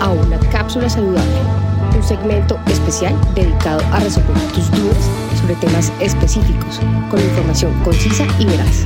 [0.00, 1.40] a una cápsula saludable,
[1.96, 6.78] un segmento especial dedicado a resolver tus dudas sobre temas específicos,
[7.10, 8.84] con información concisa y veraz.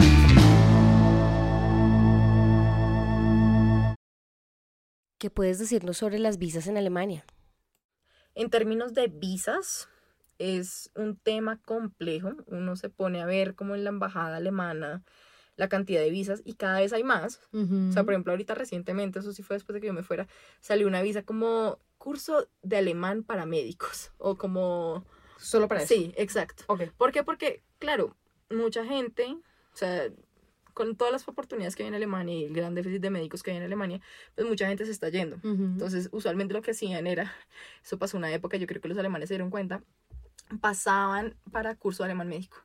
[5.19, 7.25] ¿Qué puedes decirnos sobre las visas en Alemania?
[8.35, 9.89] En términos de visas,
[10.39, 12.33] es un tema complejo.
[12.47, 15.05] Uno se pone a ver como en la embajada alemana
[15.57, 17.41] la cantidad de visas y cada vez hay más.
[17.53, 20.27] O sea, por ejemplo, ahorita recientemente, eso sí fue después de que yo me fuera,
[20.61, 25.05] salió una visa como curso de alemán para médicos o como...
[25.37, 25.95] Solo para eso.
[25.95, 26.65] Sí, exacto.
[26.69, 26.83] Ok.
[26.97, 27.25] ¿Por qué?
[27.25, 28.17] Porque, claro,
[28.49, 30.09] mucha gente, o sea,
[30.73, 33.51] con todas las oportunidades que hay en Alemania y el gran déficit de médicos que
[33.51, 34.01] hay en Alemania,
[34.35, 35.39] pues mucha gente se está yendo.
[35.43, 37.33] Entonces, usualmente lo que hacían era,
[37.83, 39.83] eso pasó una época, yo creo que los alemanes se dieron cuenta,
[40.61, 42.59] pasaban para curso de alemán médico.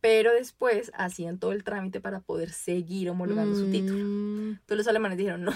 [0.00, 4.04] Pero después hacían todo el trámite para poder seguir homologando su título.
[4.04, 5.52] Mm, Entonces los alemanes dijeron, no,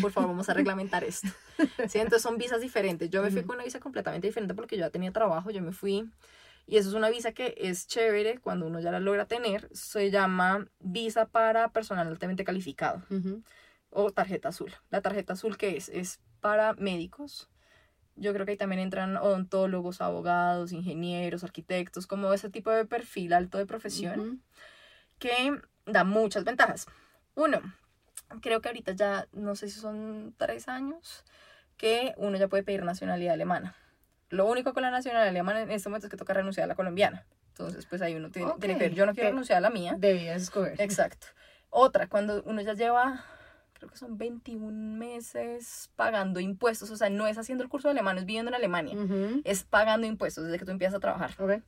[0.00, 1.28] por favor, vamos a reglamentar esto.
[1.88, 1.98] ¿Sí?
[1.98, 3.10] Entonces son visas diferentes.
[3.10, 5.72] Yo me fui con una visa completamente diferente porque yo ya tenía trabajo, yo me
[5.72, 6.08] fui.
[6.66, 9.68] Y eso es una visa que es chévere cuando uno ya la logra tener.
[9.72, 13.42] Se llama visa para personal altamente calificado ujú.
[13.90, 14.72] o tarjeta azul.
[14.90, 17.48] La tarjeta azul que es es para médicos.
[18.16, 23.32] Yo creo que ahí también entran odontólogos, abogados, ingenieros, arquitectos, como ese tipo de perfil
[23.32, 24.38] alto de profesión Ujú.
[25.18, 26.86] que da muchas ventajas.
[27.34, 27.60] Uno,
[28.42, 31.24] creo que ahorita ya, no sé si son tres años,
[31.76, 33.74] que uno ya puede pedir nacionalidad alemana.
[34.28, 36.74] Lo único con la nacionalidad alemana en este momento es que toca renunciar a la
[36.74, 37.26] colombiana.
[37.48, 38.94] Entonces, pues ahí uno tiene, tiene que ver.
[38.94, 39.94] Yo no quiero renunciar a la mía.
[39.98, 40.80] Debías escoger.
[40.80, 41.26] Exacto.
[41.68, 43.24] Otra, cuando uno ya lleva,
[43.80, 47.92] creo que son 21 meses pagando impuestos, o sea, no es haciendo el curso de
[47.92, 48.96] alemán, es viviendo en Alemania,
[49.44, 51.34] es pagando impuestos desde que tú empiezas a trabajar.
[51.38, 51.62] Ok.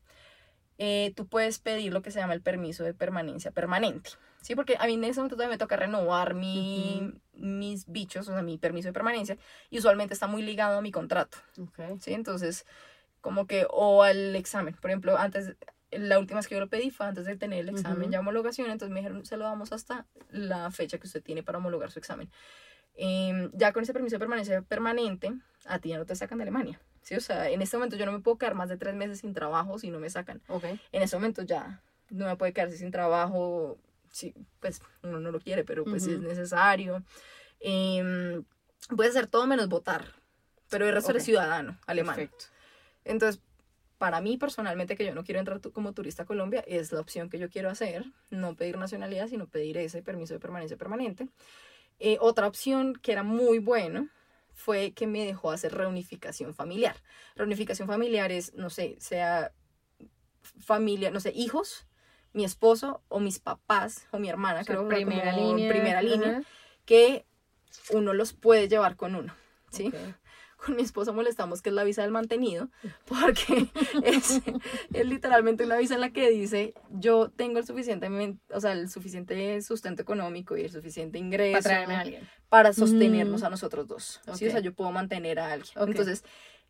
[0.78, 4.10] Eh, tú puedes pedir lo que se llama el permiso de permanencia permanente.
[4.40, 8.32] Sí, porque a mí en ese momento todavía me toca renovar mi, mis bichos, o
[8.32, 9.38] sea, mi permiso de permanencia,
[9.70, 11.38] y usualmente está muy ligado a mi contrato.
[12.00, 12.12] ¿sí?
[12.12, 12.66] Entonces,
[13.20, 14.74] como que, o al examen.
[14.74, 15.54] Por ejemplo, antes,
[15.92, 18.10] la última vez que yo lo pedí fue antes de tener el examen Ujú.
[18.10, 21.58] de homologación, entonces me dijeron, se lo damos hasta la fecha que usted tiene para
[21.58, 22.30] homologar su examen.
[22.94, 25.32] Em, ya con ese permiso de permanencia permanente,
[25.66, 26.80] a ti ya no te sacan de Alemania.
[27.02, 27.14] ¿sí?
[27.14, 29.32] O sea, en este momento yo no me puedo quedar más de tres meses sin
[29.34, 30.40] trabajo si no me sacan.
[30.48, 30.64] Ok.
[30.92, 31.80] En ese momento ya
[32.10, 33.78] no me puede quedarse sin trabajo,
[34.10, 37.02] si, pues uno no lo quiere, pero pues si es necesario.
[37.60, 38.44] Em,
[38.94, 40.04] puede hacer todo menos votar,
[40.68, 41.14] pero el resto Ok.
[41.16, 42.16] eres ciudadano alemán.
[42.16, 42.44] Perfecto.
[43.04, 43.40] Entonces,
[44.02, 47.30] para mí personalmente, que yo no quiero entrar como turista a Colombia, es la opción
[47.30, 51.28] que yo quiero hacer, no pedir nacionalidad, sino pedir ese permiso de permanencia permanente.
[52.00, 54.08] Eh, otra opción que era muy bueno
[54.54, 56.96] fue que me dejó hacer reunificación familiar.
[57.36, 59.52] Reunificación familiar es, no sé, sea
[60.58, 61.86] familia, no sé, hijos,
[62.32, 65.68] mi esposo o mis papás o mi hermana, O sea, creo que era primera línea.
[65.70, 66.42] primera línea, Ajá.
[66.86, 67.24] que
[67.92, 69.32] uno los puede llevar con uno,
[69.70, 69.92] ¿sí?
[69.94, 69.94] Ok.
[70.64, 72.68] Con mi esposa molestamos que es la visa del mantenido,
[73.06, 73.68] porque
[74.04, 74.40] es,
[74.92, 78.08] es literalmente una visa en la que dice, yo tengo el suficiente,
[78.50, 82.28] o sea, el suficiente sustento económico y el suficiente ingreso Para traerme a alguien.
[82.48, 83.44] para sostenernos Mm.
[83.46, 84.20] a nosotros dos.
[84.24, 84.30] ¿sí?
[84.30, 84.48] Ok.
[84.48, 85.72] O sea, yo puedo mantener a alguien.
[85.76, 86.24] Entonces,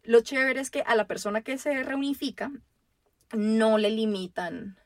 [0.04, 2.50] lo chévere es que a la persona que se reunifica
[3.32, 4.76] no le limitan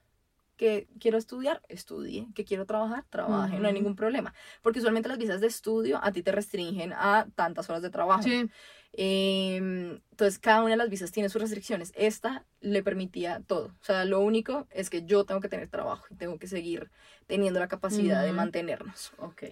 [0.57, 4.35] que quiero estudiar, estudie, que quiero trabajar, trabaje, no hay ningún problema.
[4.63, 8.23] Porque usualmente las visas de estudio a ti te restringen a tantas horas de trabajo.
[8.23, 8.51] Sí.
[8.99, 11.93] Em, entonces, cada una de las visas tiene sus restricciones.
[11.95, 13.67] Esta le permitía todo.
[13.67, 16.91] O sea, lo único es que yo tengo que tener trabajo y tengo que seguir
[17.27, 19.13] teniendo la capacidad de mantenernos.
[19.19, 19.45] Ok.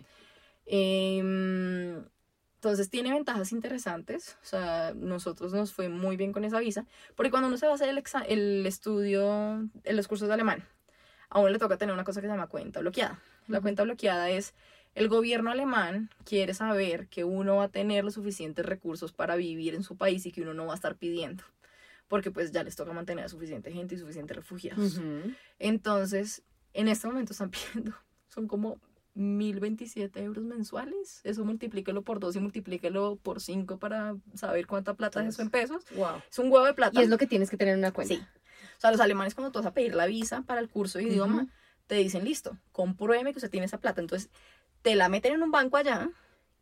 [0.65, 2.03] Em,
[2.55, 4.39] entonces, tiene ventajas interesantes.
[4.43, 6.87] O sea, nosotros nos fue muy bien con esa visa.
[7.15, 10.67] Porque cuando uno se va a hacer el, el estudio en los cursos de alemán,
[11.35, 13.19] a uno le toca tener una cosa que se llama cuenta bloqueada.
[13.49, 14.55] La cuenta bloqueada es
[14.95, 19.75] el gobierno alemán quiere saber que uno va a tener los suficientes recursos para vivir
[19.75, 21.43] en su país y que uno no va a estar pidiendo.
[22.07, 25.01] Porque pues ya les toca mantener a suficiente gente y suficientes refugiados.
[25.59, 27.97] Entonces, en este momento están pidiendo,
[28.29, 28.79] son como
[29.15, 31.21] 1027 euros mensuales.
[31.25, 35.51] Eso multiplíquelo por dos y multiplíquelo por cinco para saber cuánta plata es eso en
[35.51, 35.83] pesos.
[35.97, 36.23] Wow.
[36.31, 37.01] Es un huevo de plata.
[37.01, 38.15] Y es lo que tienes que tener en una cuenta.
[38.15, 38.23] Sí.
[38.77, 41.05] O sea, los alemanes cuando tú vas a pedir la visa para el curso de
[41.05, 41.47] idioma,
[41.87, 44.01] te dicen, listo, compruébeme que usted tiene esa plata.
[44.01, 44.31] Entonces,
[44.83, 46.11] te la meten en un banco allá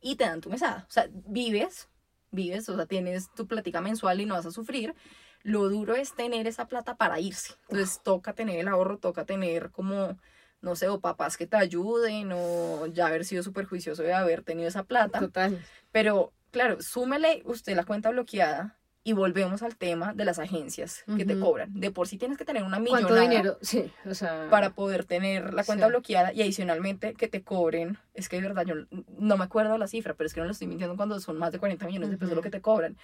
[0.00, 0.86] y te dan tu mesada.
[0.88, 1.88] O sea, vives,
[2.30, 4.94] vives, o sea, tienes tu plática mensual y no vas a sufrir.
[5.42, 7.54] Lo duro es tener esa plata para irse.
[7.68, 10.18] Entonces, toca tener el ahorro, toca tener como,
[10.60, 14.42] no sé, o papás que te ayuden, o ya haber sido súper juicioso de haber
[14.42, 15.18] tenido esa plata.
[15.18, 15.64] Total.
[15.90, 21.24] Pero, claro, súmele usted la cuenta bloqueada Y volvemos al tema de las agencias que
[21.24, 21.72] te cobran.
[21.74, 23.08] De por sí tienes que tener una millonada.
[23.08, 23.58] ¿Cuánto dinero?
[23.60, 24.46] Sí, o sea...
[24.48, 27.98] Para poder tener la cuenta bloqueada y adicionalmente que te cobren.
[28.14, 28.74] Es que de verdad yo
[29.18, 31.50] no me acuerdo la cifra, pero es que no lo estoy mintiendo cuando son más
[31.50, 32.96] de 40 millones de pesos lo que te cobran.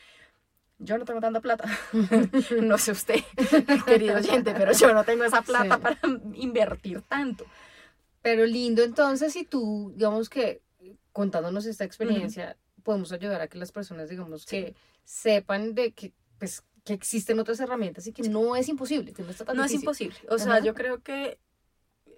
[0.78, 1.68] Yo no tengo tanta plata.
[2.62, 3.20] no sé usted,
[3.86, 5.98] querido oyente, pero yo no tengo esa plata para
[6.34, 7.44] invertir tanto.
[8.22, 10.60] Pero lindo entonces si tú, digamos que
[11.12, 12.56] contándonos esta experiencia,
[12.88, 14.74] podemos ayudar a que las personas, digamos, que
[15.04, 19.28] sepan de que, pues, que existen otras herramientas y que no es imposible, que no
[19.28, 20.16] está tan No es imposible.
[20.30, 21.38] O sea, yo creo que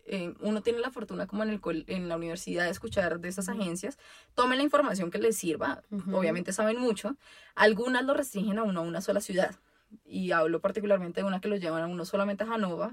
[0.05, 3.49] eh, uno tiene la fortuna como en, el, en la universidad de escuchar de esas
[3.49, 3.99] agencias,
[4.37, 5.83] tomen la información que les sirva,
[6.13, 7.17] obviamente saben mucho,
[7.57, 9.57] algunas lo restringen a uno a una sola ciudad,
[10.05, 12.93] y hablo particularmente de una que lo llevan a uno solamente a Hanova,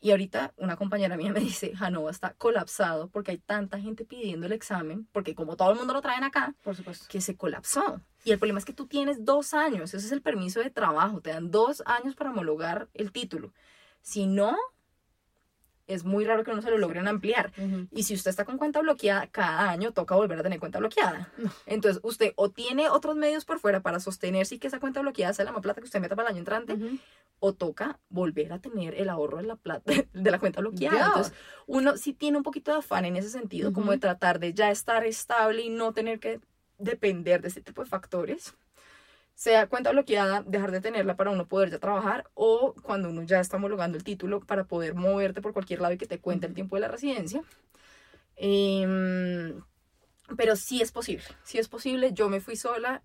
[0.00, 4.46] y ahorita una compañera mía me dice, Hanova está colapsado porque hay tanta gente pidiendo
[4.46, 7.06] el examen, porque como todo el mundo lo traen acá, Por supuesto.
[7.08, 8.00] que se colapsó.
[8.24, 11.20] Y el problema es que tú tienes dos años, ese es el permiso de trabajo,
[11.20, 13.52] te dan dos años para homologar el título.
[14.02, 14.56] Si no,
[15.90, 17.52] es muy raro que no se lo logren ampliar.
[17.90, 21.32] Y si usted está con cuenta bloqueada, cada año toca volver a tener cuenta bloqueada.
[21.66, 25.32] Entonces, usted o tiene otros medios por fuera para sostenerse y que esa cuenta bloqueada
[25.32, 26.78] sea la más plata que usted meta para el año entrante,
[27.38, 31.06] o toca volver a tener el ahorro de la plata de la cuenta bloqueada.
[31.06, 31.34] Entonces,
[31.66, 34.70] uno sí tiene un poquito de afán en ese sentido, como de tratar de ya
[34.70, 36.40] estar estable y no tener que
[36.78, 38.54] depender de este tipo de factores
[39.40, 43.40] sea cuenta bloqueada, dejar de tenerla para uno poder ya trabajar o cuando uno ya
[43.40, 46.52] está homologando el título para poder moverte por cualquier lado y que te cuente el
[46.52, 47.42] tiempo de la residencia.
[48.36, 49.62] Em,
[50.36, 52.12] pero sí es posible, sí es posible.
[52.12, 53.02] Yo me fui sola,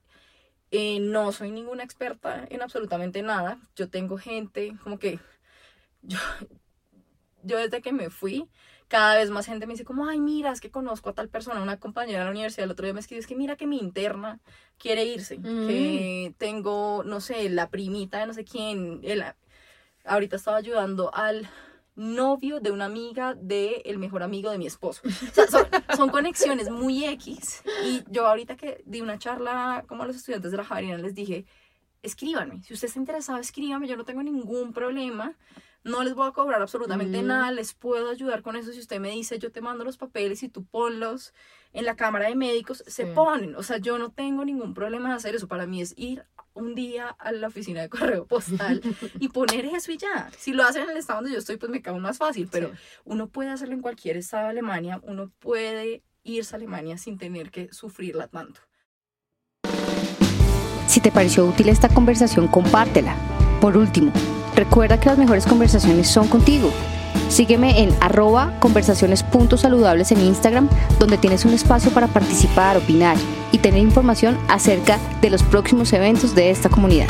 [0.71, 3.57] eh, no soy ninguna experta en absolutamente nada.
[3.77, 5.19] Yo tengo gente como que
[6.01, 6.19] yo,
[7.45, 8.49] yo desde que me fui,
[8.87, 11.61] cada vez más gente me dice como, ay, mira, es que conozco a tal persona,
[11.61, 13.77] una compañera de la universidad, el otro día me escribió, es que mira que mi
[13.77, 14.39] interna
[14.77, 16.37] quiere irse, que mm.
[16.37, 19.23] tengo, no sé, la primita de no sé quién, el,
[20.05, 21.49] ahorita estaba ayudando al
[21.95, 25.01] novio de una amiga de el mejor amigo de mi esposo.
[25.05, 25.65] O sea, son,
[25.95, 27.63] son, conexiones muy X.
[27.85, 31.15] Y yo ahorita que di una charla como a los estudiantes de la Javeriana les
[31.15, 31.45] dije,
[32.03, 35.35] escríbanme, si usted está interesado, escríbame, yo no tengo ningún problema
[35.85, 39.11] no les voy a cobrar absolutamente nada, les puedo ayudar con eso si usted me
[39.11, 41.31] dice, yo te mando los papeles y tú ponlos
[41.73, 45.15] en la cámara de médicos, se ponen, o sea, yo no tengo ningún problema de
[45.15, 48.81] hacer eso, para mí es ir un día a la oficina de correo postal
[49.19, 50.31] y poner eso y ya.
[50.37, 52.71] Si lo hacen en el estado donde yo estoy, pues me cago más fácil, pero
[53.03, 57.51] uno puede hacerlo en cualquier estado de Alemania, uno puede irse a Alemania sin tener
[57.51, 58.61] que sufrirla tanto.
[60.87, 63.17] Si te pareció útil esta conversación, compártela.
[63.59, 64.13] Por último,
[64.55, 66.71] Recuerda que las mejores conversaciones son contigo.
[67.29, 70.69] Sígueme en arroba conversaciones.saludables en Instagram,
[70.99, 73.17] donde tienes un espacio para participar, opinar
[73.51, 77.07] y tener información acerca de los próximos eventos de esta comunidad.